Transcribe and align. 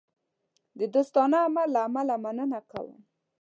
د 0.79 0.81
دوستانه 0.93 1.37
عمل 1.45 1.69
له 1.75 1.79
امله 1.87 2.15
مننه 2.23 2.59
کوم. 2.71 2.97